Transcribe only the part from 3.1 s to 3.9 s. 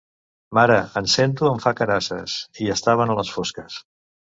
a les fosques.